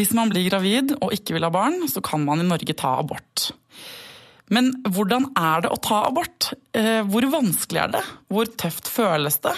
[0.00, 2.94] Hvis man blir gravid og ikke vil ha barn, så kan man i Norge ta
[3.02, 3.50] abort.
[4.50, 6.54] Men hvordan er det å ta abort?
[6.72, 8.00] Eh, hvor vanskelig er det?
[8.32, 9.52] Hvor tøft føles det?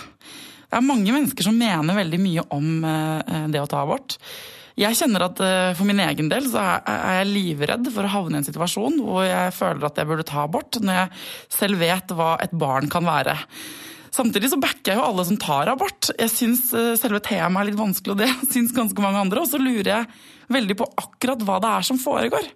[0.67, 4.19] Det er mange mennesker som mener veldig mye om eh, det å ta abort.
[4.81, 8.39] Jeg kjenner at eh, For min egen del så er jeg livredd for å havne
[8.39, 11.23] i en situasjon hvor jeg føler at jeg burde ta abort, når jeg
[11.61, 13.39] selv vet hva et barn kan være.
[14.13, 16.11] Samtidig så backer jeg jo alle som tar abort.
[16.19, 16.67] Jeg syns
[17.01, 19.45] selve temaet er litt vanskelig, og det syns ganske mange andre.
[19.45, 20.11] Og så lurer jeg
[20.53, 22.51] veldig på akkurat hva det er som foregår.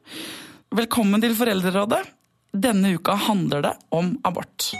[0.76, 2.02] Velkommen til Foreldrerådet.
[2.56, 4.72] Denne uka handler det om abort.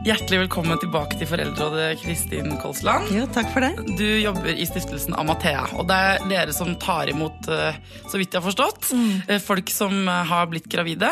[0.00, 3.10] Hjertelig velkommen tilbake til Foreldrerådet, Kristin Kolsland.
[3.12, 3.96] Jo, takk for det.
[3.98, 7.76] Du jobber i stiftelsen Amathea, og det er dere som tar imot, eh,
[8.08, 9.34] så vidt jeg har forstått, mm.
[9.44, 11.10] folk som har blitt gravide.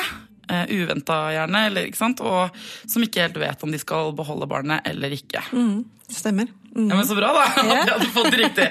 [0.49, 2.23] Uventa gjerne, eller, ikke sant?
[2.25, 2.57] og
[2.89, 5.43] som ikke helt vet om de skal beholde barnet eller ikke.
[5.53, 6.49] Mm, stemmer.
[6.73, 6.89] Mm.
[6.89, 7.45] Ja, men Så bra, da!
[7.61, 8.71] At jeg hadde fått det riktig.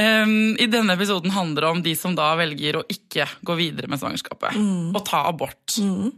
[0.00, 3.92] Um, I denne episoden handler det om de som da velger å ikke gå videre
[3.92, 4.56] med svangerskapet.
[4.56, 4.94] Mm.
[4.94, 5.76] Og ta abort.
[5.76, 6.08] Mm.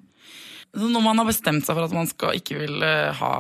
[0.73, 3.33] Når man har bestemt seg for at man skal, ikke vil eh, ha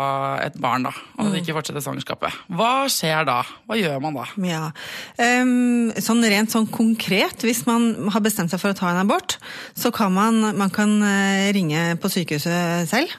[0.44, 1.38] et barn, da, og mm.
[1.40, 3.38] ikke fortsette svangerskapet, hva skjer da?
[3.64, 4.26] Hva gjør man da?
[4.44, 4.66] Ja,
[5.40, 9.38] um, sånn Rent sånn konkret, hvis man har bestemt seg for å ta en abort,
[9.72, 13.16] så kan man, man kan eh, ringe på sykehuset selv.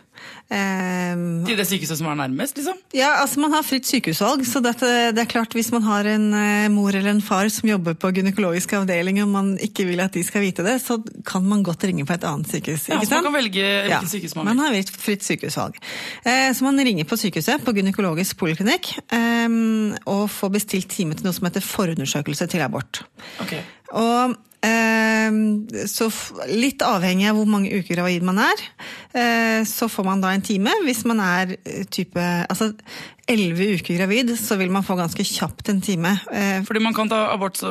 [0.54, 2.78] Um, Til det sykehuset som er nærmest, liksom?
[2.94, 4.44] Ja, altså man har fritt sykehusvalg.
[4.46, 7.70] Så dette, det er klart hvis man har en uh, mor eller en far som
[7.70, 11.46] jobber på gynekologisk avdeling og man ikke vil at de skal vite det, så kan
[11.48, 12.90] man godt ringe på et annet sykehus.
[12.92, 14.54] Ja, så man kan velge hvilket ja, sykehus man vil?
[14.54, 15.82] Man har fritt sykehusvalg.
[16.28, 21.28] Uh, så man ringer på sykehuset, på gynekologisk poliklinikk, um, og får bestilt time til
[21.28, 23.06] noe som heter forundersøkelse til abort.
[23.42, 23.64] Okay.
[23.94, 26.08] Og så
[26.48, 28.62] litt avhengig av hvor mange uker gravid man er,
[29.12, 30.72] eh, så får man da en time.
[30.86, 32.74] Hvis man er eh, type Altså
[33.30, 36.12] elleve uker gravid, så vil man få ganske kjapt en time.
[36.32, 37.70] Eh, Fordi man kan ta abort så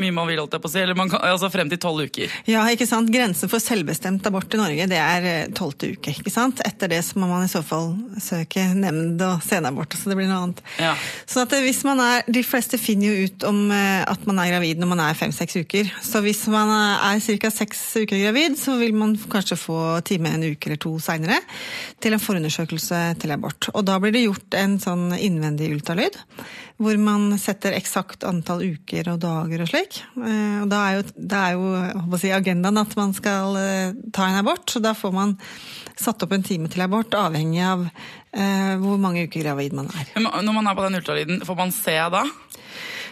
[0.00, 2.32] mye man vil, holdt jeg på å si, eller kan, altså frem til tolv uker?
[2.48, 3.10] Ja, ikke sant.
[3.12, 6.14] Grensen for selvbestemt abort i Norge det er eh, tolvte uke.
[6.16, 6.62] ikke sant?
[6.64, 7.92] Etter det så må man i så fall
[8.22, 10.64] søke nemnd og senabort, så det blir noe annet.
[10.80, 10.94] Ja.
[11.28, 14.54] Så at hvis man er, De fleste finner jo ut om eh, at man er
[14.54, 15.92] gravid når man er fem-seks uker.
[16.04, 17.52] Så hvis man er ca.
[17.52, 21.38] seks uker gravid, så vil man kanskje få time en uke eller to seinere
[22.00, 23.68] til en forundersøkelse til abort.
[23.74, 26.16] Og da blir det gjort en sånn innvendig ultralyd.
[26.80, 30.00] Hvor man setter eksakt antall uker og dager og slik.
[30.20, 34.28] Eh, og da er jo, da er jo si, agendaen at man skal eh, ta
[34.28, 34.68] en abort.
[34.70, 35.36] Så da får man
[35.96, 40.12] satt opp en time til abort, avhengig av eh, hvor mange uker gravid man er.
[40.20, 42.26] Når man er på den ultralyden, får man se da?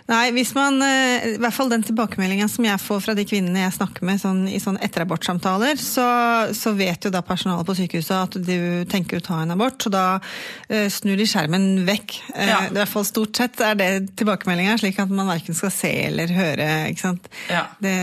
[0.05, 3.63] Nei, hvis man, eh, i hvert fall den tilbakemeldinga som jeg får fra de kvinnene
[3.63, 6.05] jeg snakker med sånn, i sånn etterabortsamtaler, så,
[6.53, 9.93] så vet jo da personalet på sykehuset at du tenker å ta en abort, så
[9.95, 12.19] da uh, snur de skjermen vekk.
[12.35, 12.53] Uh.
[12.69, 13.89] I hvert fall stort sett er det
[14.21, 16.69] tilbakemeldinga, slik at man verken skal se eller høre.
[16.91, 17.31] ikke sant?
[17.49, 17.65] Ja.
[17.81, 17.95] Det,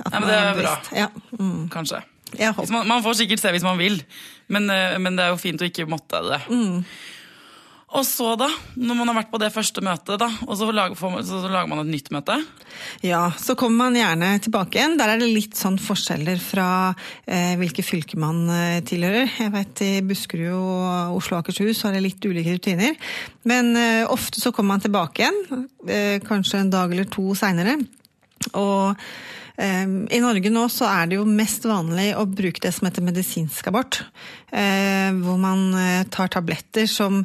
[0.00, 0.72] ja, men det er bra.
[0.96, 1.10] Ja.
[1.36, 1.66] Mm.
[1.74, 2.00] Kanskje.
[2.40, 4.00] Man, man, får sikkert se hvis man vil,
[4.52, 6.40] men, men, det er jo fint å ikke måtte det.
[6.48, 6.80] Mm.
[7.96, 10.98] Og så, da, når man har vært på det første møtet, da, og så lager,
[11.24, 12.34] så lager, man et nytt møte?
[13.00, 14.98] Ja, så kommer man gjerne tilbake igjen.
[15.00, 16.68] Der er det litt sånn forskjeller fra
[17.24, 19.32] eh, hvilke fylker man eh, tilhører.
[19.40, 23.00] Jeg vet I Buskerud og Oslo og Akershus er det litt ulike rutiner.
[23.48, 27.78] Men eh, ofte så kommer man tilbake igjen, eh, kanskje en dag eller to seinere.
[28.52, 28.92] Og
[29.56, 33.08] eh, i Norge nå så er det jo mest vanlig å bruke det som heter
[33.08, 34.04] medisinsk abort.
[34.52, 35.70] Eh, hvor man
[36.12, 37.24] tar tabletter som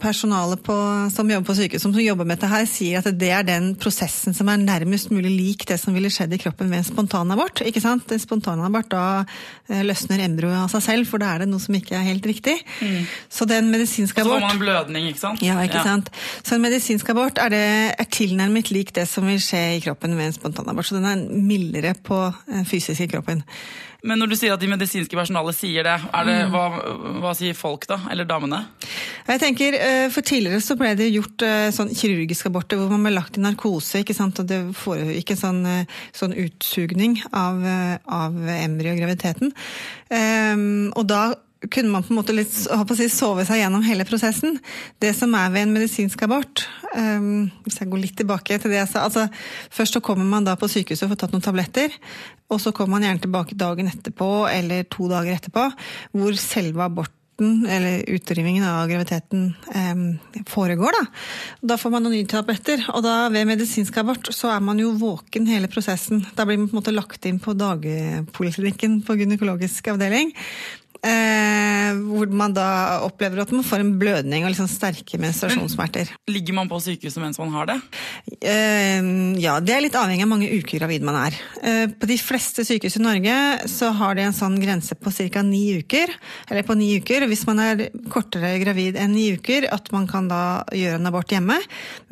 [0.00, 0.74] personalet på,
[1.12, 4.34] som jobber på sykehus, som jobber med dette her, sier at det er den prosessen
[4.36, 7.64] som er nærmest mulig lik det som ville skjedd i kroppen ved en spontanabort.
[7.66, 8.12] ikke sant?
[8.12, 9.04] En spontanabort, da
[9.68, 12.26] eh, løsner embryoet av seg selv, for da er det noe som ikke er helt
[12.28, 12.56] riktig.
[12.80, 13.04] Mm.
[13.32, 14.40] Så den medisinske abort...
[14.40, 15.44] Så får man blødning, ikke sant?
[15.44, 15.86] Ja, ikke ja.
[15.86, 16.12] sant.
[16.40, 17.64] Så en medisinsk abort er, det,
[17.98, 20.88] er tilnærmet lik det som vil skje i kroppen ved en spontanabort.
[20.88, 23.42] Så den er mildere på den fysiske kroppen.
[24.02, 25.94] Men når du sier at de medisinske personalet sier det,
[26.26, 26.54] det mm.
[26.54, 26.64] hva,
[27.22, 28.00] hva, sier folk da?
[28.10, 28.64] Eller damene?
[29.28, 33.06] Jeg tenker, eh, For tidligere så ble det gjort eh, sånn kirurgiske aborter hvor man
[33.06, 34.02] ble lagt i narkose.
[34.02, 34.42] ikke sant?
[34.42, 37.62] Og det foregikk en sånn, eh, sånn utsugning av,
[38.10, 39.54] av embryo og graviditeten.
[40.10, 41.22] Um, og da
[41.70, 44.58] kunne man på en måte litt, si, sove seg gjennom hele prosessen.
[45.02, 46.66] Det som er ved en medisinsk abort
[46.96, 49.26] um, Hvis jeg går litt tilbake til det jeg sa altså,
[49.72, 51.96] Først så kommer man da på sykehuset og får tatt noen tabletter.
[52.52, 55.66] Og så kommer man gjerne tilbake dagen etterpå eller to dager etterpå,
[56.18, 60.98] hvor selve aborten eller utrivingen av graviditeten eh, foregår.
[60.98, 61.06] Da.
[61.72, 62.84] da får man noen nye tabletter.
[62.92, 66.22] Og da ved medisinsk abort så er man jo våken hele prosessen.
[66.36, 70.34] Da blir man på en måte lagt inn på dagpoliklinikken på gynekologisk avdeling.
[71.02, 76.12] Eh, hvor man da opplever at man får en blødning og liksom sterke menstruasjonssmerter.
[76.30, 77.76] Ligger man på sykehuset mens man har det?
[78.38, 79.02] Eh,
[79.42, 81.38] ja, det er litt avhengig av mange uker gravid man er.
[81.58, 83.34] Eh, på de fleste sykehus i Norge
[83.72, 85.42] så har de en sånn grense på ca.
[85.42, 86.14] ni uker.
[86.46, 87.26] Eller på ni uker.
[87.26, 91.34] Hvis man er kortere gravid enn ni uker, at man kan da gjøre en abort
[91.34, 91.58] hjemme.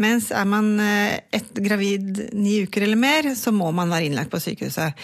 [0.02, 4.34] Mens er man eh, et gravid ni uker eller mer, så må man være innlagt
[4.34, 4.98] på sykehuset.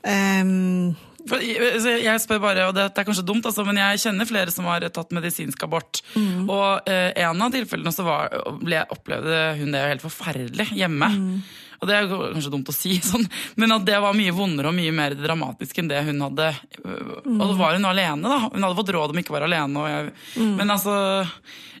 [0.00, 0.96] Um,
[1.28, 4.86] jeg spør bare, og det er kanskje dumt, altså, men jeg kjenner flere som har
[4.88, 6.02] tatt medisinsk abort.
[6.14, 6.48] Mm.
[6.48, 11.10] Og eh, en av tilfellene så var, ble, opplevde hun det helt forferdelig hjemme.
[11.16, 11.34] Mm.
[11.80, 13.24] Og det er kanskje dumt å si, sånn,
[13.60, 16.52] men at det var mye vondere og mye mer dramatisk enn det hun hadde.
[16.84, 17.38] Mm.
[17.38, 18.38] Og så var hun alene, da.
[18.52, 19.88] Hun hadde fått råd om ikke å være alene.
[19.94, 20.54] Jeg, mm.
[20.60, 20.94] Men altså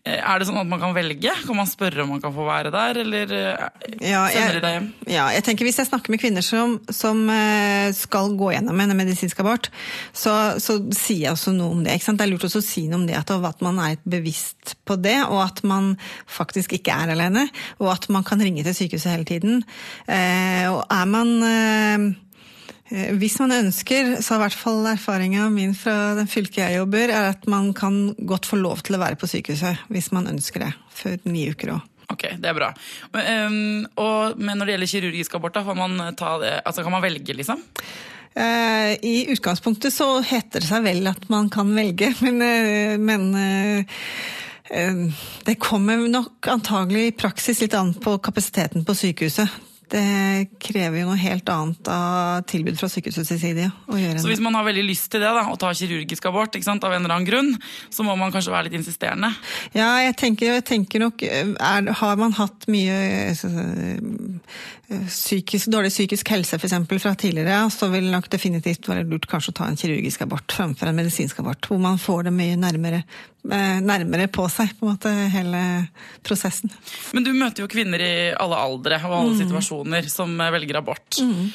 [0.00, 1.32] er det sånn at man kan velge?
[1.44, 3.66] Kan man spørre om man kan få være der, eller eh,
[4.08, 4.86] ja, sender de deg hjem?
[5.12, 8.96] Ja, jeg tenker Hvis jeg snakker med kvinner som, som eh, skal gå gjennom en
[8.96, 9.68] medisinsk abort,
[10.16, 11.98] så, så, sier jeg også noe om det.
[12.00, 15.18] Det er lurt også å si noe om det, at man er bevisst på det,
[15.28, 15.92] og at man
[16.30, 17.46] faktisk ikke er alene.
[17.78, 19.62] Og at man kan ringe til sykehuset hele tiden.
[20.08, 22.29] Og er man Eh,
[22.90, 27.12] hvis man ønsker, så er i hvert fall erfaringa min fra den fylket jeg jobber,
[27.14, 30.66] er at man kan godt få lov til å være på sykehuset hvis man ønsker
[30.66, 30.72] det.
[31.00, 31.86] Før ni uker òg.
[32.10, 32.72] Ok, det er bra.
[33.14, 37.04] Men, um, og, men når det gjelder kirurgisk abort, da, man det, altså kan man
[37.04, 37.62] velge, liksom?
[38.34, 43.30] Uh, I utgangspunktet så heter det seg vel at man kan velge, men, uh, men
[43.38, 45.16] uh,
[45.46, 51.08] det kommer nok antagelig i praksis litt an på kapasiteten på sykehuset det krever jo
[51.08, 53.66] noe helt annet av tilbud fra sykehusets side.
[54.22, 56.94] så hvis man har veldig lyst til det, da, å ta kirurgisk abort sant, av
[56.94, 57.50] en eller annen grunn,
[57.90, 59.32] så må man kanskje være litt insisterende?
[59.74, 62.96] Ja, jeg tenker, jeg tenker nok er, Har man hatt mye
[64.90, 69.28] psykisk, dårlig psykisk helse for eksempel, fra tidligere, så vil det nok definitivt være lurt
[69.30, 71.68] kanskje å ta en kirurgisk abort framfor en medisinsk abort.
[71.70, 73.02] Hvor man får det mye nærmere,
[73.46, 75.62] eh, nærmere på seg, på en måte, hele
[76.26, 76.72] prosessen.
[77.14, 79.42] Men du møter jo kvinner i alle aldre og alle mm.
[79.44, 81.20] situasjoner som velger abort.
[81.22, 81.52] Mm.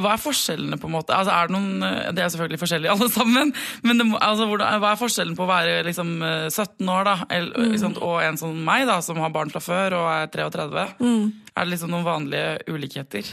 [0.00, 1.16] Hva er forskjellene, på en måte?
[1.16, 3.50] Altså, er det, noen, det er selvfølgelig forskjellig alle sammen,
[3.82, 6.14] men det, altså, hva er forskjellen på å være liksom,
[6.52, 7.98] 17 år da, eller, mm.
[7.98, 10.86] og en som meg, da, som har barn fra før og er 33?
[11.02, 11.26] Mm.
[11.56, 13.28] Er det liksom noen vanlige ulikheter?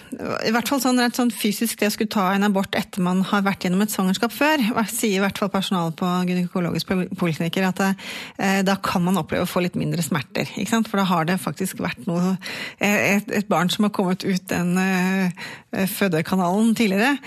[0.48, 3.20] I hvert fall sånn rett sånn fysisk det å skulle ta en abort etter man
[3.28, 7.82] har vært gjennom et svangerskap før, sier i hvert fall personalet på gynekologisk poliklinikker at
[7.84, 10.48] eh, da kan man oppleve å få litt mindre smerter.
[10.56, 10.88] Ikke sant?
[10.88, 12.38] For da har det faktisk vært noe
[12.80, 15.52] eh, et, et barn som har kommet ut den eh,
[15.92, 17.18] fødekanalen tidligere.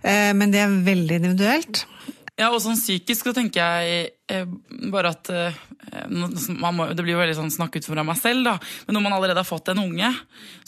[0.00, 1.84] Eh, men det er veldig individuelt.
[2.36, 4.44] Ja, og sånn psykisk så tenker jeg eh,
[4.92, 5.56] bare at eh,
[6.12, 6.28] må,
[6.92, 8.54] Det blir jo veldig sånn snakk ut fra meg selv, da.
[8.84, 10.10] Men når man allerede har fått en unge,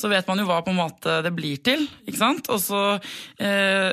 [0.00, 1.84] så vet man jo hva på en måte det blir til.
[2.08, 2.48] ikke sant?
[2.54, 3.92] Og så eh,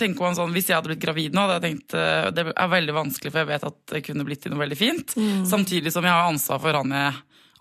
[0.00, 2.72] tenker man sånn Hvis jeg hadde blitt gravid nå, hadde jeg tenkt eh, det er
[2.72, 5.12] veldig vanskelig, for jeg vet at det kunne blitt til noe veldig fint.
[5.18, 5.44] Mm.
[5.50, 7.18] Samtidig som jeg har ansvar for han jeg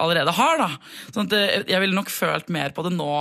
[0.08, 0.64] allerede har.
[0.64, 0.70] da.
[1.12, 3.12] Sånn at eh, jeg ville nok følt mer på det nå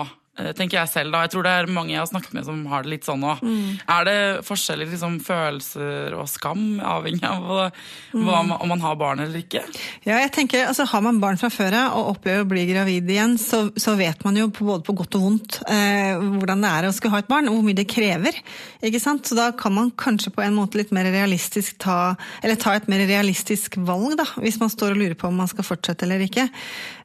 [0.57, 1.23] tenker jeg selv da.
[1.25, 3.43] Jeg tror det er mange jeg har snakket med som har det litt sånn òg.
[3.45, 3.79] Mm.
[3.97, 7.69] Er det forskjellige liksom, følelser og skam, avhengig av hva,
[8.13, 8.53] mm.
[8.59, 9.65] om man har barn eller ikke?
[10.07, 13.09] Ja, jeg tenker, altså Har man barn fra før av og opplever å bli gravid
[13.11, 16.87] igjen, så, så vet man jo både på godt og vondt eh, hvordan det er
[16.87, 18.39] å skulle ha et barn, og hvor mye det krever.
[18.87, 19.27] ikke sant?
[19.27, 22.87] Så da kan man kanskje på en måte litt mer realistisk ta, eller ta et
[22.93, 26.23] mer realistisk valg, da, hvis man står og lurer på om man skal fortsette eller
[26.23, 26.47] ikke.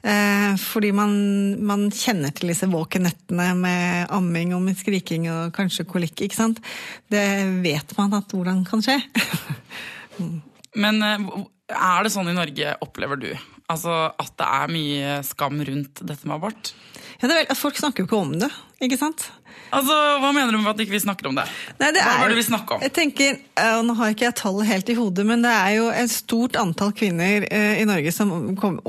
[0.06, 1.16] Eh, fordi man,
[1.58, 6.22] man kjenner til disse våkenettene nettene med amming og med skriking og kanskje kolikk.
[6.22, 6.62] ikke sant?
[7.10, 7.26] Det
[7.64, 9.00] vet man at hvordan kan skje.
[10.84, 11.26] Men eh,
[11.74, 13.30] er det sånn i Norge, opplever du,
[13.72, 16.74] altså at det er mye skam rundt dette med abort?
[17.22, 18.50] Ja, det er vel, Folk snakker jo ikke om det,
[18.82, 19.28] ikke sant?
[19.72, 21.46] Altså, Hva mener du med at ikke vi ikke snakker om det?
[21.80, 22.84] Nei, det Hva er det vi snakker om?
[22.84, 23.38] Jeg tenker,
[23.78, 26.58] og Nå har ikke jeg tallet helt i hodet, men det er jo et stort
[26.60, 28.34] antall kvinner eh, i Norge som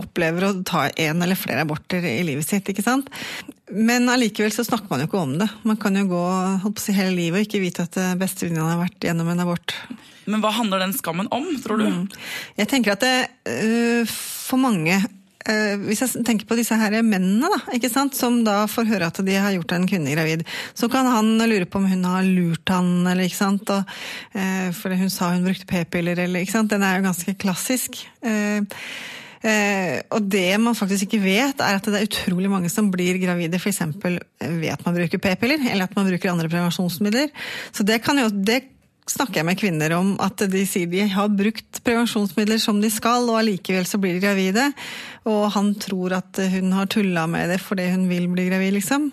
[0.00, 2.66] opplever å ta en eller flere aborter i livet sitt.
[2.72, 3.12] ikke sant?
[3.70, 5.48] Men allikevel så snakker man jo ikke om det.
[5.62, 6.22] Man kan jo gå
[6.64, 9.44] holdt på å si, hele livet og ikke vite at bestevenninna har vært gjennom en
[9.44, 9.76] abort.
[10.30, 11.88] Men hva handler den skammen om, tror du?
[11.88, 12.04] Mm.
[12.60, 13.16] Jeg tenker at det
[13.48, 18.90] uh, for mange uh, Hvis jeg tenker på disse her mennene da, som da får
[18.90, 20.44] høre at de har gjort en kvinne gravid,
[20.78, 23.74] så kan han lure på om hun har lurt han, eller ikke sant.
[23.74, 23.96] Og,
[24.36, 26.70] uh, for hun sa hun brukte p-piller, eller ikke sant.
[26.74, 28.04] Den er jo ganske klassisk.
[28.22, 28.62] Eh,
[30.10, 33.60] og det man faktisk ikke vet, er at det er utrolig mange som blir gravide
[33.60, 33.82] f.eks.
[34.02, 37.32] ved at man bruker p-piller, eller at man bruker andre prevensjonsmidler.
[37.72, 38.62] Så det jo det
[39.10, 43.26] snakker jeg med kvinner om at de sier de har brukt prevensjonsmidler som de skal,
[43.30, 44.68] og allikevel så blir de gravide.
[45.28, 49.10] Og han tror at hun har tulla med det fordi hun vil bli gravid, liksom.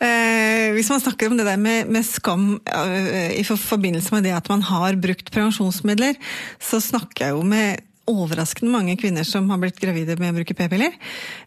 [0.00, 4.34] Eh, hvis man snakker om det der med, med skam eh, i forbindelse med det
[4.36, 6.18] at man har brukt prevensjonsmidler,
[6.60, 10.56] så snakker jeg jo med overraskende mange kvinner som har blitt gravide med å bruke
[10.58, 10.94] p-piller.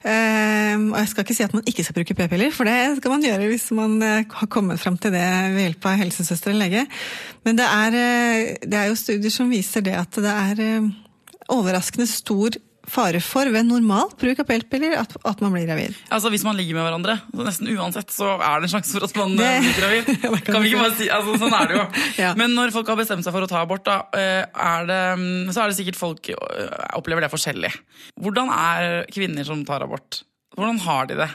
[0.07, 3.15] Ehm, og jeg skal ikke si at man ikke skal bruke p-piller, for det skal
[3.15, 6.67] man gjøre hvis man eh, har kommet fram til det ved hjelp av helsesøster eller
[6.67, 6.85] lege.
[7.47, 10.91] Men det er, eh, det er jo studier som viser det at det er eh,
[11.53, 12.57] overraskende stor
[12.89, 15.95] fare for ved normal bruk av p-piller at, at, man blir gravid.
[16.13, 19.07] Altså Hvis man ligger med hverandre, så nesten uansett, så er det en sjanse for
[19.07, 20.11] at man det, blir gravid.
[20.23, 21.85] kan, kan vi ikke bare si, altså Sånn er det jo.
[22.23, 22.33] ja.
[22.39, 25.01] Men når folk har bestemt seg for å ta abort, da, er det,
[25.55, 26.33] så er det sikkert folk
[26.99, 27.71] opplever det forskjellig.
[28.21, 30.23] Hvordan er kvinner som tar abort?
[30.57, 31.31] Hvordan har de det?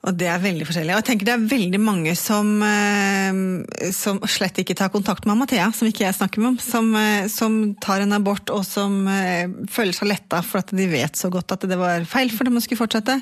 [0.00, 0.94] Og det er veldig forskjellig.
[0.94, 5.36] Og jeg tenker det er veldig mange som, eh, som slett ikke tar kontakt med
[5.36, 6.56] Mathea, som ikke jeg snakker med om.
[6.58, 10.88] Som, eh, som tar en abort og som eh, føler seg letta for at de
[10.88, 13.20] vet så godt at det var feil for dem å skulle fortsette.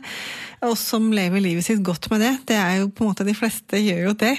[0.62, 2.32] Og som lever livet sitt godt med det.
[2.46, 4.34] Det er jo på en måte De fleste gjør jo det.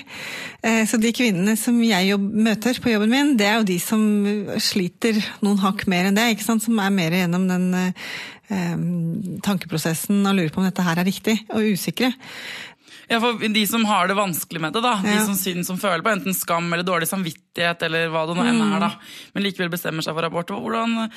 [0.88, 4.01] Så de kvinnene som jeg jobb, møter på jobben min, det er jo de som
[4.60, 6.27] sliter noen hakk mer enn det.
[6.34, 6.65] ikke sant?
[6.65, 7.72] Som er mer gjennom den
[9.46, 12.12] tankeprosessen og lurer på om dette her er riktig, og usikre.
[13.10, 15.18] Ja, for De som har det vanskelig med det, da, ja.
[15.18, 18.46] de som syns som føler på enten skam eller dårlig samvittighet, eller hva det nå
[18.46, 19.34] enn er, da, mm.
[19.34, 20.53] men likevel bestemmer seg for abort.
[20.53, 21.10] Hvordan,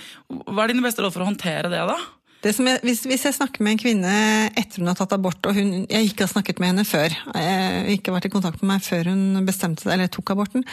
[0.49, 1.83] hva er dine beste råd for å håndtere det?
[1.89, 1.99] da?
[2.43, 4.13] Jeg, hvis, hvis, jeg snakker med en kvinne
[4.59, 7.99] etter hun har tatt abort, og hun, jeg ikke har snakket med henne før, jeg
[8.01, 10.65] ikke vært i kontakt med meg før hun bestemte eller tok aborten,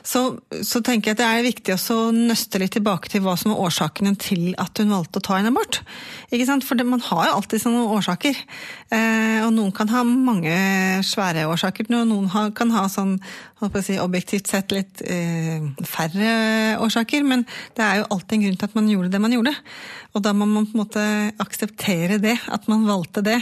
[0.00, 0.22] så,
[0.64, 3.60] så tenker jeg at det er viktig å nøste litt tilbake til hva som er
[3.66, 5.82] årsakene til at hun valgte å ta en abort.
[6.32, 6.64] Ikke sant?
[6.64, 8.40] For det, man har jo alltid sånne årsaker.
[8.88, 10.56] Eh, og noen kan ha mange
[11.04, 13.18] svære årsaker, og noen kan ha sånn
[13.84, 16.32] si, objektivt sett litt eh, færre
[16.80, 17.26] årsaker.
[17.26, 17.44] Men
[17.76, 19.54] det er jo alltid en grunn til at man gjorde det man gjorde.
[20.14, 21.04] Og da må man på en måte
[21.42, 23.40] akseptere det, at man valgte det.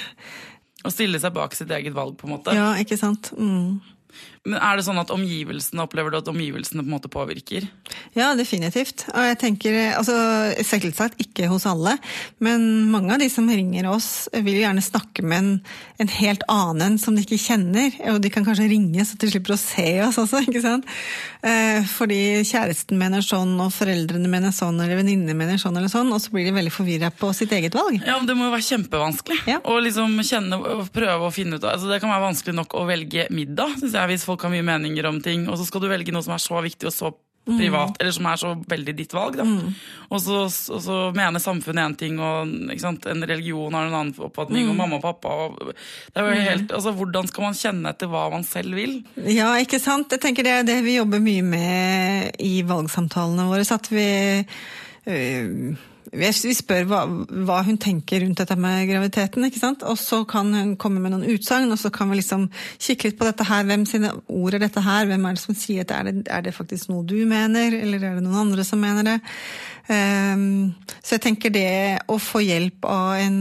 [0.87, 2.55] Og stille seg bak sitt eget valg, på en måte.
[2.57, 3.33] Ja, ikke sant.
[3.39, 3.81] Mm.
[4.47, 7.67] Men Er det sånn at omgivelsene opplever du at omgivelsene på en måte påvirker?
[8.17, 9.07] Ja, definitivt.
[9.15, 10.17] Og jeg tenker, altså
[10.67, 11.97] Selvsagt ikke hos alle,
[12.45, 15.51] men mange av de som ringer oss, vil gjerne snakke med en,
[16.03, 17.95] en helt annen som de ikke kjenner.
[18.13, 20.89] Og de kan kanskje ringe så de slipper å se oss også, ikke sant.
[21.43, 26.11] Eh, fordi kjæresten mener sånn, og foreldrene mener sånn, eller venninnene mener sånn eller sånn,
[26.15, 28.01] og så blir de veldig forvirra på sitt eget valg.
[28.03, 29.61] Ja, men Det må jo være kjempevanskelig ja.
[29.65, 30.59] å liksom kjenne
[30.95, 33.97] prøve å finne ut av altså Det kan være vanskelig nok å velge middag, syns
[33.97, 36.37] jeg, hvis folk har mye meninger om ting, og så skal du velge noe som
[36.37, 37.15] er så viktig og så
[37.49, 37.97] privat, mm.
[38.01, 39.41] eller som er så veldig ditt valg.
[39.41, 39.73] Mm.
[40.09, 44.67] Og, så, og, så, mener samfunnet én ting, og en religion har en annen oppfatning,
[44.67, 44.73] mm.
[44.73, 46.47] og mamma og pappa og, det er jo mm.
[46.49, 48.99] helt, altså, Hvordan skal man kjenne etter hva man selv vil?
[49.25, 50.13] Ja, ikke sant.
[50.13, 53.65] Jeg tenker Det er det vi jobber mye med i valgsamtalene våre.
[53.65, 54.09] så at vi...
[55.09, 57.01] Øh, vi spør hva,
[57.45, 59.83] hva, hun tenker rundt dette med graviditeten, ikke sant?
[59.85, 62.47] og så kan hun komme med noen utsagn, og så kan vi liksom
[62.81, 63.67] kikke litt på dette her.
[63.69, 65.09] Hvem sine ord er dette her?
[65.11, 68.01] Hvem er det som sier at er det, er det faktisk noe du mener, eller
[68.01, 69.19] er det noen andre som mener det?
[69.89, 70.73] Um,
[71.03, 71.69] så jeg tenker det
[72.09, 73.39] å få hjelp av en,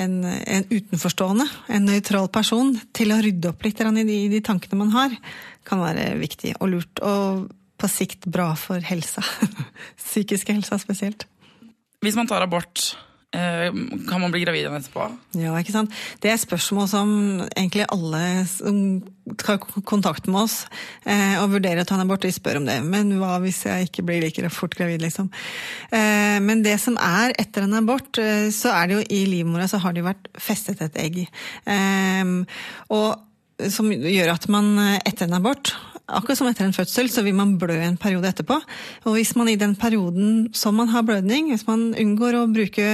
[0.00, 4.82] en, en utenforstående, en nøytral person, til å rydde opp litt i de, de tankene
[4.86, 5.20] man har,
[5.66, 7.04] kan være viktig og lurt.
[7.04, 7.46] og
[7.76, 9.24] på sikt bra for helsa.
[10.00, 11.26] Psykiske helsa spesielt.
[12.04, 12.96] Hvis man tar abort,
[13.34, 13.72] eh,
[14.08, 15.06] kan man bli gravid igjen etterpå?
[15.40, 15.94] Ja, ikke sant.
[16.22, 17.10] Det er spørsmål som
[17.48, 18.78] egentlig alle som
[19.40, 20.58] tar kontakt med oss
[21.04, 22.78] eh, og vurderer å ta en abort, de spør om det.
[22.86, 25.32] Men hva hvis jeg ikke blir like fort gravid, liksom?
[25.90, 28.20] Eh, men det som er etter en abort,
[28.54, 31.22] så er det jo i livmora så har det jo vært festet et egg.
[32.92, 35.72] Og som gjør at man etter en abort
[36.06, 38.60] Akkurat som etter en fødsel, så vil man blø en periode etterpå.
[39.08, 42.84] Og hvis man i den perioden som man har blødning, hvis man unngår å bruke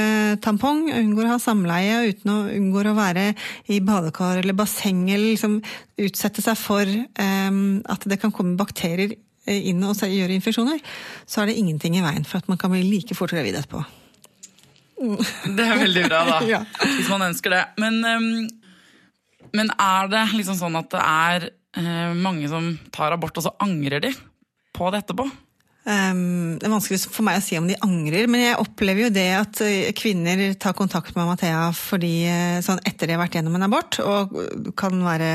[0.41, 3.27] tampong, unngår å ha samleie, uten å unngår å være
[3.69, 5.61] i badekar eller basseng, eller liksom
[6.01, 9.13] utsette seg for um, at det kan komme bakterier
[9.45, 10.81] inn og gjøre infeksjoner,
[11.29, 13.85] så er det ingenting i veien for at man kan bli like fort gravid etterpå.
[15.57, 16.43] Det er veldig bra, da.
[16.55, 16.65] ja.
[16.81, 17.65] Hvis man ønsker det.
[17.83, 21.53] Men, um, men er det liksom sånn at det er
[22.19, 24.13] mange som tar abort, og så angrer de
[24.77, 25.25] på det etterpå?
[25.83, 29.15] Um, det er vanskelig for meg å si om de angrer, men jeg opplever jo
[29.17, 33.35] det at eh, kvinner tar kontakt med Mathea fordi, eh, sånn etter de har vært
[33.35, 34.37] gjennom en abort, og
[34.79, 35.33] kan være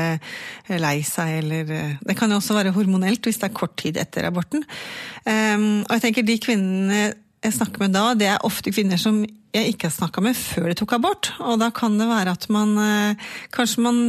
[0.80, 4.30] lei seg eller Det kan jo også være hormonelt hvis det er kort tid etter
[4.30, 4.64] aborten.
[5.28, 7.02] Um, og jeg tenker de kvinnene
[7.44, 10.72] jeg snakker med da, det er ofte kvinner som jeg ikke har snakka med før
[10.72, 11.28] de tok abort.
[11.44, 12.72] Og da kan det være at man
[13.54, 14.00] kanskje man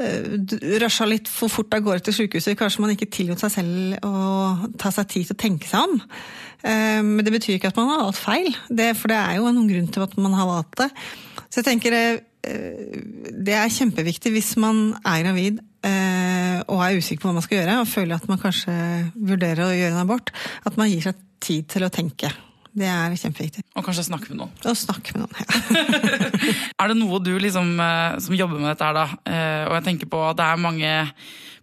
[0.00, 2.58] rusha litt for fort av gårde til sykehuset.
[2.58, 6.00] Kanskje man ikke tillot seg selv å ta seg tid til å tenke seg om.
[6.60, 9.68] Men det betyr ikke at man har valgt feil, det, for det er jo noen
[9.70, 10.90] grunn til at man har valgt det.
[11.48, 11.96] Så jeg tenker
[12.40, 15.60] det er kjempeviktig hvis man er gravid
[16.68, 18.76] og er usikker på hva man skal gjøre, og føler at man kanskje
[19.16, 20.32] vurderer å gjøre en abort,
[20.68, 22.28] at man gir seg tid til å tenke.
[22.70, 23.64] Det er kjempeviktig.
[23.74, 24.56] Og kanskje snakke med noen.
[24.64, 25.44] Og snakke med noen, ja.
[26.80, 27.76] er det noe du liksom,
[28.22, 29.06] som jobber med dette her, da,
[29.68, 30.92] og jeg tenker på at det er mange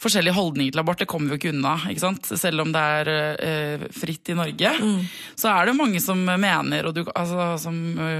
[0.02, 1.74] forskjellige holdninger til abort, det kommer vi jo ikke unna.
[1.90, 2.30] ikke sant?
[2.38, 5.00] Selv om det er eh, fritt i Norge, mm.
[5.40, 7.76] så er det mange som mener, og du, altså, som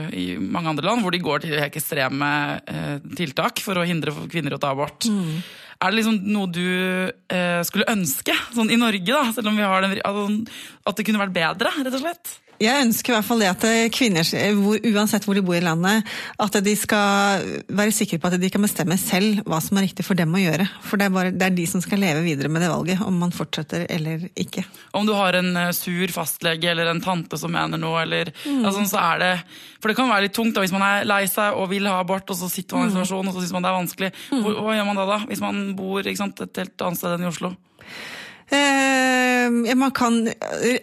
[0.10, 2.32] i mange andre land, hvor de går til helt ekstreme
[2.66, 5.10] eh, tiltak for å hindre kvinner å ta abort.
[5.12, 5.38] Mm.
[5.78, 9.68] Er det liksom noe du eh, skulle ønske sånn i Norge, da, selv om vi
[9.68, 12.38] har den, altså, at det kunne vært bedre, rett og slett?
[12.62, 14.28] Jeg ønsker i hvert fall det at kvinner,
[14.92, 16.08] uansett hvor de bor i landet,
[16.42, 20.06] at de skal være sikre på at de kan bestemme selv hva som er riktig
[20.08, 20.66] for dem å gjøre.
[20.86, 23.20] For det er, bare, det er de som skal leve videre med det valget, om
[23.22, 24.66] man fortsetter eller ikke.
[24.98, 28.66] Om du har en sur fastlege eller en tante som mener noe, eller mm.
[28.66, 29.32] altså, så er det
[29.78, 32.00] For det kan være litt tungt da, hvis man er lei seg og vil ha
[32.02, 32.98] abort, og så sitter man i en mm.
[32.98, 34.14] situasjon og så syns man det er vanskelig.
[34.32, 35.20] Hvor, Hva, hva, gjør man da, da?
[35.30, 37.54] Hvis man bor sant, et helt annet sted enn i Oslo?
[38.48, 40.20] Eh, man kan,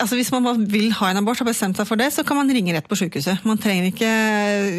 [0.01, 2.39] altså hvis man vil ha en abort og har bestemt seg for det, så kan
[2.39, 3.45] man ringe rett på sykehuset.
[3.49, 4.11] Man trenger ikke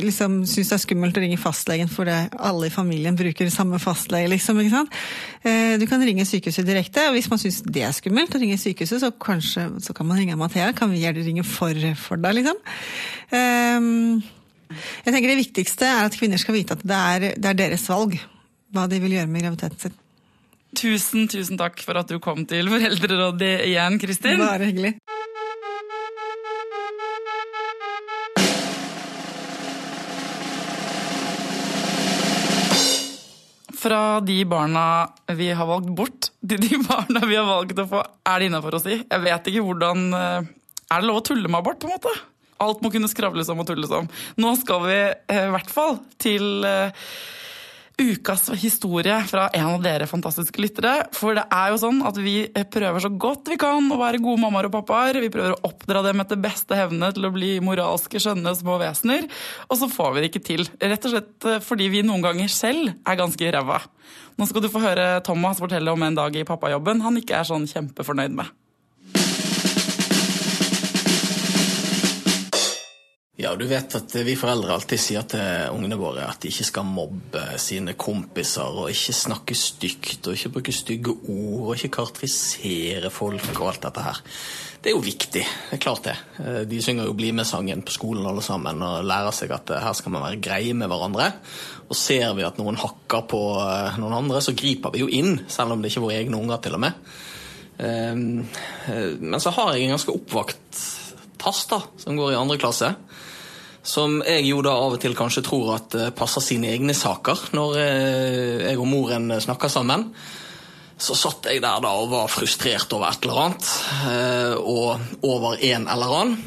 [0.05, 4.29] liksom, synes det er skummelt å ringe fastlegen fordi alle i familien bruker samme fastlege.
[4.33, 8.41] Liksom, eh, du kan ringe sykehuset direkte, og hvis man syns det er skummelt å
[8.41, 10.71] ringe sykehuset, så kanskje så kan man ringe Mathea.
[10.77, 12.61] Kan vi gjerne ringe for, for deg, liksom?
[13.35, 13.91] Eh,
[15.05, 17.85] jeg tenker Det viktigste er at kvinner skal vite at det er, det er deres
[17.91, 18.17] valg
[18.75, 20.01] hva de vil gjøre med graviditeten sin.
[20.75, 24.41] Tusen, tusen takk for at du kom til Foreldrerådet igjen, Kristin.
[24.41, 24.95] Bare hyggelig.
[33.85, 34.85] Fra de barna
[35.37, 38.79] vi har valgt bort, til de barna vi har valgt å få, er det innafor
[38.79, 38.97] å si.
[38.97, 40.47] Jeg vet ikke hvordan eh,
[40.89, 42.15] Er det lov å tulle med abort, på en måte?
[42.65, 44.09] Alt må kunne skravles om og tulles om.
[44.41, 47.05] Nå skal vi eh, i hvert fall til eh,
[48.01, 50.93] ukas historie fra en av dere fantastiske lyttere.
[51.15, 52.35] For det er jo sånn at vi
[52.71, 55.19] prøver så godt vi kan å være gode mammaer og pappaer.
[55.23, 59.29] Vi prøver å oppdra dem etter beste hevne til å bli moralske, skjønne små vesener.
[59.69, 60.67] Og så får vi det ikke til.
[60.81, 63.79] Rett og slett fordi vi noen ganger selv er ganske ræva.
[64.35, 67.47] Nå skal du få høre Thomas fortelle om en dag i pappajobben han ikke er
[67.47, 68.51] sånn kjempefornøyd med.
[73.45, 76.85] Ja, du vet at vi foreldre alltid sier til ungene våre at de ikke skal
[76.89, 83.11] mobbe sine kompiser, og ikke snakke stygt, og ikke bruke stygge ord, og ikke karakterisere
[83.13, 84.21] folk og alt dette her.
[84.81, 85.43] Det er jo viktig.
[85.45, 86.15] Det er klart det.
[86.41, 89.83] Eh, de synger jo Bli med-sangen på skolen alle sammen og lærer seg at eh,
[89.83, 91.29] her skal man være greie med hverandre.
[91.85, 95.43] Og ser vi at noen hakker på eh, noen andre, så griper vi jo inn,
[95.53, 97.05] selv om det ikke er våre egne unger, til og med.
[97.75, 100.83] Men så har jeg en ganske oppvakt
[101.41, 102.93] tass da, som går i andre klasse.
[103.85, 107.51] Som jeg jo da av og til kanskje tror at eh, passer sine egne saker
[107.53, 110.07] når eh, jeg og moren snakker sammen.
[110.97, 113.69] Så satt jeg der da og var frustrert over et eller annet,
[114.09, 116.39] eh, og over en eller annen.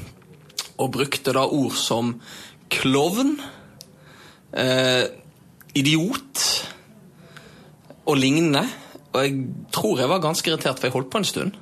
[0.79, 2.17] Og brukte da ord som
[2.71, 3.39] klovn,
[5.79, 6.43] idiot
[8.09, 8.63] og lignende.
[9.11, 9.35] Og jeg
[9.75, 11.59] tror jeg var ganske irritert, for jeg holdt på en stund.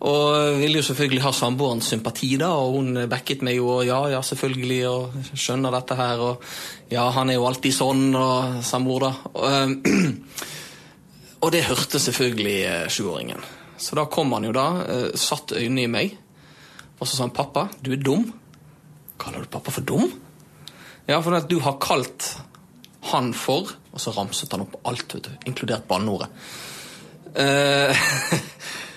[0.00, 3.66] Og ville jo selvfølgelig ha samboerens sympati, da, og hun backet meg jo.
[3.76, 6.46] Og ja, ja, selvfølgelig, og skjønner dette her, og
[6.92, 9.12] ja, han er jo alltid sånn, og samboer, da.
[9.36, 9.90] Og,
[11.44, 13.44] og det hørte selvfølgelig eh, sjuåringen.
[13.80, 16.16] Så da kom han jo da, eh, satt øynene i meg,
[17.00, 18.28] og så sa han 'pappa, du er dum'.
[19.20, 20.08] Kaller du pappa for dum?
[21.08, 22.36] Ja, for du har kalt
[23.10, 26.28] han for Og så ramset han opp alt, vet du, inkludert banneordet.
[27.34, 27.90] Uh,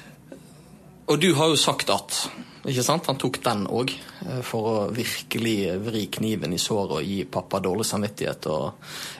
[1.07, 2.23] Og du har jo sagt at
[2.63, 3.07] ikke sant?
[3.11, 3.91] Han tok den òg,
[4.23, 8.47] eh, for å virkelig vri kniven i såret og gi pappa dårlig samvittighet.
[8.47, 8.73] Og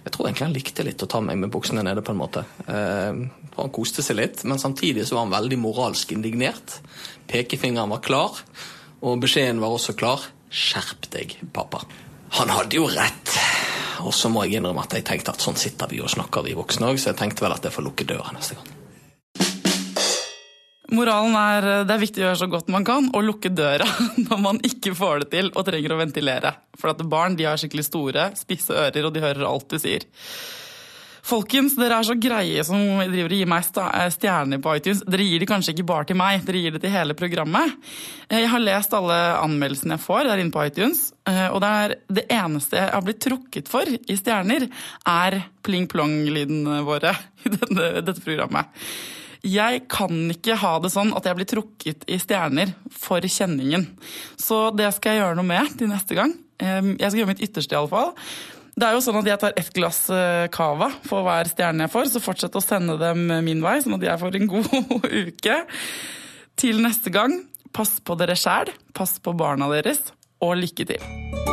[0.06, 2.46] jeg tror egentlig han likte litt å ta meg med buksene nede, på en måte.
[2.68, 3.20] Eh,
[3.58, 6.80] han koste seg litt, men samtidig så var han veldig moralsk indignert.
[7.28, 8.40] Pekefingeren var klar,
[9.02, 10.24] og beskjeden var også klar.
[10.50, 11.84] Skjerp deg, pappa.
[12.40, 13.36] Han hadde jo rett.
[14.08, 16.56] Og så må jeg innrømme at jeg tenkte at sånn sitter vi og snakker, vi
[16.56, 18.83] voksne òg, så jeg tenkte vel at jeg får lukke døra neste gang.
[20.94, 23.88] Moralen er det er viktig å gjøre så godt man kan, og lukke døra
[24.28, 26.52] når man ikke får det til og trenger å ventilere.
[26.78, 30.06] For at barn de har skikkelig store, spisse ører, og de hører alt du sier.
[31.24, 33.64] Folkens, dere er så greie som driver og gir meg
[34.12, 35.06] stjerner på iTunes.
[35.08, 37.78] Dere gir det kanskje ikke bare til meg, dere gir det til hele programmet.
[38.28, 42.02] Eh, Jeg har lest alle anmeldelsene jeg får der inne på iTunes, eh, og det,
[42.20, 44.68] det eneste jeg har blitt trukket for i stjerner,
[45.08, 47.16] er pling-plong-lydene våre
[47.48, 48.84] i dette programmet.
[49.44, 53.90] Jeg kan ikke ha det sånn at jeg blir trukket i stjerner for kjenningen.
[54.40, 56.32] Så det skal jeg gjøre noe med til neste gang.
[56.64, 58.14] Jeg skal gjøre mitt ytterste, iallfall.
[58.74, 61.94] Det er jo sånn at Jeg tar ett glass eh, cava for hver stjerne jeg
[61.94, 65.60] får, så fortsett å sende dem min vei, sånn at jeg får en god uke.
[66.58, 67.36] Til neste gang,
[67.74, 70.08] pass på dere sjæl, pass på barna deres,
[70.42, 71.53] og lykke til.